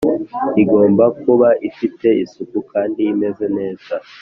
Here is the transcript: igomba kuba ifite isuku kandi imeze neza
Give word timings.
igomba 0.61 1.03
kuba 1.21 1.49
ifite 1.69 2.07
isuku 2.25 2.57
kandi 2.71 2.99
imeze 3.11 3.45
neza 3.57 3.93